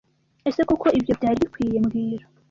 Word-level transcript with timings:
Ese 0.49 0.61
koko 0.69 0.87
ibyo 0.99 1.13
byari 1.19 1.37
bikwiye 1.43 1.77
mbwira 1.83 2.25